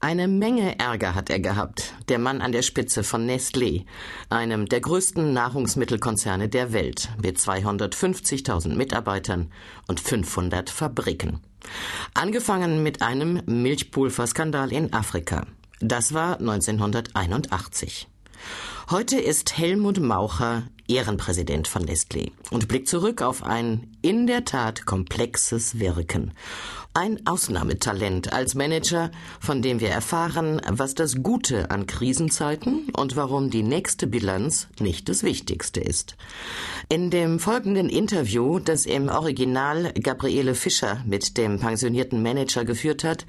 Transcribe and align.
Eine 0.00 0.28
Menge 0.28 0.78
Ärger 0.78 1.16
hat 1.16 1.28
er 1.28 1.40
gehabt, 1.40 1.92
der 2.08 2.20
Mann 2.20 2.40
an 2.40 2.52
der 2.52 2.62
Spitze 2.62 3.02
von 3.02 3.28
Nestlé, 3.28 3.84
einem 4.30 4.66
der 4.66 4.80
größten 4.80 5.32
Nahrungsmittelkonzerne 5.32 6.48
der 6.48 6.72
Welt, 6.72 7.08
mit 7.20 7.36
250.000 7.38 8.76
Mitarbeitern 8.76 9.50
und 9.88 9.98
500 9.98 10.70
Fabriken. 10.70 11.40
Angefangen 12.14 12.84
mit 12.84 13.02
einem 13.02 13.42
Milchpulverskandal 13.46 14.72
in 14.72 14.92
Afrika. 14.92 15.48
Das 15.80 16.14
war 16.14 16.38
1981. 16.38 18.06
Heute 18.90 19.20
ist 19.20 19.58
Helmut 19.58 20.00
Maucher 20.00 20.62
Ehrenpräsident 20.88 21.68
von 21.68 21.84
Nestlé 21.84 22.30
und 22.50 22.68
blickt 22.68 22.88
zurück 22.88 23.20
auf 23.20 23.42
ein 23.42 23.98
in 24.00 24.26
der 24.26 24.46
Tat 24.46 24.86
komplexes 24.86 25.78
Wirken. 25.78 26.32
Ein 26.94 27.26
Ausnahmetalent 27.26 28.32
als 28.32 28.54
Manager, 28.54 29.10
von 29.40 29.60
dem 29.60 29.80
wir 29.80 29.90
erfahren, 29.90 30.62
was 30.66 30.94
das 30.94 31.22
Gute 31.22 31.70
an 31.70 31.86
Krisenzeiten 31.86 32.88
und 32.96 33.14
warum 33.14 33.50
die 33.50 33.62
nächste 33.62 34.06
Bilanz 34.06 34.68
nicht 34.80 35.10
das 35.10 35.22
Wichtigste 35.22 35.80
ist. 35.80 36.16
In 36.88 37.10
dem 37.10 37.38
folgenden 37.38 37.90
Interview, 37.90 38.58
das 38.58 38.86
im 38.86 39.10
Original 39.10 39.92
Gabriele 40.02 40.54
Fischer 40.54 41.02
mit 41.06 41.36
dem 41.36 41.60
pensionierten 41.60 42.22
Manager 42.22 42.64
geführt 42.64 43.04
hat, 43.04 43.26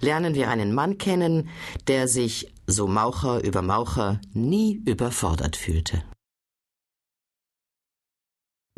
lernen 0.00 0.34
wir 0.34 0.48
einen 0.50 0.74
Mann 0.74 0.98
kennen, 0.98 1.48
der 1.86 2.08
sich 2.08 2.52
so 2.66 2.88
Maucher 2.88 3.44
über 3.44 3.62
Maucher 3.62 4.20
nie 4.34 4.82
überfordert 4.96 5.56
fühlte. 5.56 5.96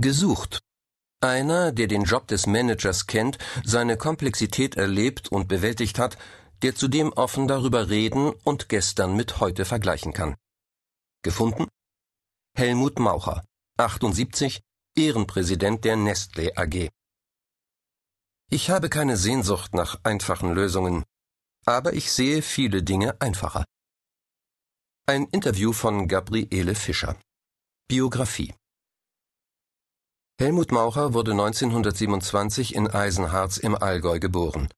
Gesucht. 0.00 0.52
Einer, 1.20 1.72
der 1.78 1.86
den 1.94 2.04
Job 2.12 2.24
des 2.32 2.46
Managers 2.46 3.06
kennt, 3.06 3.38
seine 3.64 3.96
Komplexität 3.96 4.76
erlebt 4.76 5.24
und 5.36 5.46
bewältigt 5.46 5.96
hat, 6.02 6.18
der 6.62 6.74
zudem 6.74 7.08
offen 7.12 7.46
darüber 7.46 7.88
reden 7.88 8.32
und 8.48 8.68
gestern 8.68 9.14
mit 9.20 9.38
heute 9.42 9.64
vergleichen 9.64 10.12
kann. 10.12 10.34
Gefunden? 11.22 11.66
Helmut 12.56 12.98
Maucher, 12.98 13.44
78, 13.76 14.60
Ehrenpräsident 14.96 15.84
der 15.84 15.96
Nestle 15.96 16.56
AG. 16.56 16.76
Ich 18.50 18.70
habe 18.70 18.88
keine 18.88 19.16
Sehnsucht 19.16 19.72
nach 19.72 20.00
einfachen 20.02 20.50
Lösungen, 20.52 21.04
aber 21.64 21.92
ich 21.92 22.10
sehe 22.10 22.42
viele 22.42 22.82
Dinge 22.82 23.20
einfacher. 23.20 23.64
Ein 25.10 25.26
Interview 25.32 25.72
von 25.72 26.06
Gabriele 26.06 26.74
Fischer. 26.74 27.16
Biografie 27.88 28.52
Helmut 30.38 30.70
Maucher 30.70 31.14
wurde 31.14 31.30
1927 31.30 32.74
in 32.74 32.90
Eisenharz 32.90 33.56
im 33.56 33.74
Allgäu 33.74 34.18
geboren. 34.18 34.68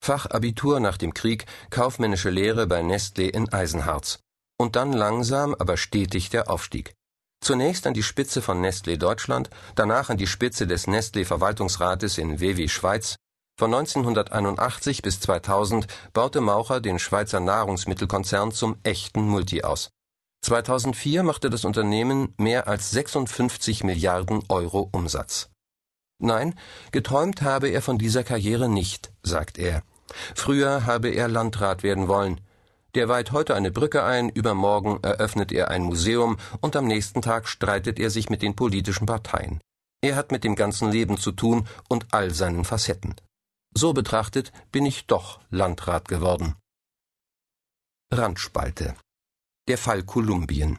Fachabitur 0.00 0.78
nach 0.78 0.96
dem 0.96 1.12
Krieg, 1.12 1.44
kaufmännische 1.70 2.30
Lehre 2.30 2.68
bei 2.68 2.82
Nestlé 2.82 3.30
in 3.30 3.52
Eisenharz. 3.52 4.20
Und 4.60 4.76
dann 4.76 4.92
langsam, 4.92 5.56
aber 5.58 5.76
stetig 5.76 6.30
der 6.30 6.48
Aufstieg. 6.48 6.94
Zunächst 7.42 7.84
an 7.84 7.94
die 7.94 8.04
Spitze 8.04 8.42
von 8.42 8.64
Nestlé 8.64 8.96
Deutschland, 8.96 9.50
danach 9.74 10.08
an 10.08 10.18
die 10.18 10.28
Spitze 10.28 10.68
des 10.68 10.86
Nestlé 10.86 11.24
Verwaltungsrates 11.24 12.16
in 12.16 12.38
WW 12.38 12.68
Schweiz, 12.68 13.16
von 13.60 13.74
1981 13.74 15.02
bis 15.02 15.20
2000 15.20 15.86
baute 16.14 16.40
Maucher 16.40 16.80
den 16.80 16.98
Schweizer 16.98 17.40
Nahrungsmittelkonzern 17.40 18.52
zum 18.52 18.76
echten 18.84 19.28
Multi 19.28 19.64
aus. 19.64 19.90
2004 20.46 21.22
machte 21.22 21.50
das 21.50 21.66
Unternehmen 21.66 22.32
mehr 22.38 22.68
als 22.68 22.90
56 22.90 23.84
Milliarden 23.84 24.42
Euro 24.48 24.88
Umsatz. 24.92 25.50
Nein, 26.22 26.54
geträumt 26.90 27.42
habe 27.42 27.68
er 27.68 27.82
von 27.82 27.98
dieser 27.98 28.24
Karriere 28.24 28.70
nicht, 28.70 29.12
sagt 29.22 29.58
er. 29.58 29.82
Früher 30.34 30.86
habe 30.86 31.10
er 31.10 31.28
Landrat 31.28 31.82
werden 31.82 32.08
wollen. 32.08 32.40
Der 32.94 33.10
weiht 33.10 33.30
heute 33.30 33.54
eine 33.54 33.70
Brücke 33.70 34.04
ein, 34.04 34.30
übermorgen 34.30 35.00
eröffnet 35.02 35.52
er 35.52 35.68
ein 35.68 35.82
Museum 35.82 36.38
und 36.62 36.76
am 36.76 36.86
nächsten 36.86 37.20
Tag 37.20 37.46
streitet 37.46 38.00
er 38.00 38.08
sich 38.08 38.30
mit 38.30 38.40
den 38.40 38.56
politischen 38.56 39.04
Parteien. 39.04 39.60
Er 40.00 40.16
hat 40.16 40.32
mit 40.32 40.44
dem 40.44 40.56
ganzen 40.56 40.90
Leben 40.90 41.18
zu 41.18 41.30
tun 41.30 41.68
und 41.90 42.06
all 42.12 42.32
seinen 42.32 42.64
Facetten. 42.64 43.16
So 43.76 43.92
betrachtet 43.92 44.52
bin 44.72 44.84
ich 44.84 45.06
doch 45.06 45.40
Landrat 45.50 46.08
geworden. 46.08 46.56
Randspalte. 48.12 48.96
Der 49.68 49.78
Fall 49.78 50.02
Kolumbien. 50.02 50.78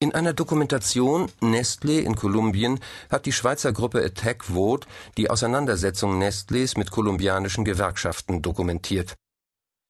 In 0.00 0.14
einer 0.14 0.32
Dokumentation 0.32 1.28
Nestlé 1.40 1.98
in 1.98 2.14
Kolumbien 2.14 2.78
hat 3.10 3.26
die 3.26 3.32
Schweizer 3.32 3.72
Gruppe 3.72 4.04
Attack 4.04 4.44
Vote 4.44 4.86
die 5.16 5.28
Auseinandersetzung 5.28 6.22
Nestlés 6.22 6.78
mit 6.78 6.92
kolumbianischen 6.92 7.64
Gewerkschaften 7.64 8.40
dokumentiert. 8.40 9.16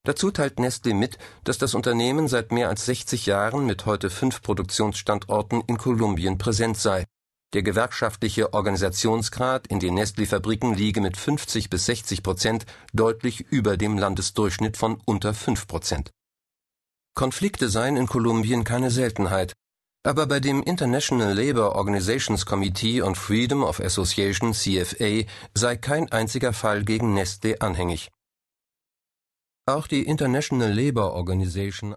Dazu 0.06 0.30
teilt 0.30 0.58
Nestlé 0.58 0.94
mit, 0.94 1.18
dass 1.44 1.58
das 1.58 1.74
Unternehmen 1.74 2.28
seit 2.28 2.52
mehr 2.52 2.70
als 2.70 2.86
60 2.86 3.26
Jahren 3.26 3.66
mit 3.66 3.84
heute 3.84 4.08
fünf 4.08 4.40
Produktionsstandorten 4.40 5.62
in 5.66 5.76
Kolumbien 5.76 6.38
präsent 6.38 6.78
sei 6.78 7.04
der 7.54 7.62
gewerkschaftliche 7.62 8.53
Organisationsgrad 8.53 9.66
in 9.69 9.81
den 9.81 9.98
Nestlé-Fabriken 9.98 10.75
liege 10.75 11.00
mit 11.00 11.16
50 11.16 11.70
bis 11.70 11.86
60 11.86 12.22
Prozent 12.22 12.66
deutlich 12.92 13.41
über 13.41 13.76
dem 13.76 13.97
Landesdurchschnitt 13.97 14.76
von 14.76 15.00
unter 15.04 15.32
5 15.32 15.66
Prozent. 15.66 16.10
Konflikte 17.14 17.69
seien 17.69 17.97
in 17.97 18.06
Kolumbien 18.06 18.64
keine 18.64 18.91
Seltenheit, 18.91 19.54
aber 20.04 20.26
bei 20.26 20.41
dem 20.41 20.62
International 20.62 21.34
Labour 21.34 21.75
Organizations 21.75 22.47
Committee 22.47 23.03
on 23.03 23.14
Freedom 23.14 23.64
of 23.64 23.81
Association 23.81 24.53
CFA 24.53 25.25
sei 25.54 25.76
kein 25.76 26.10
einziger 26.12 26.53
Fall 26.53 26.84
gegen 26.84 27.19
Nestlé 27.19 27.60
anhängig. 27.60 28.10
Auch 29.66 29.87
die 29.87 30.04
International 30.04 30.72
Labour 30.72 31.12
Organization 31.12 31.94